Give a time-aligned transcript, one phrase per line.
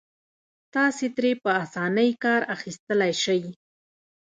[0.73, 3.41] تاسې ترې په اسانۍ کار اخيستلای شئ.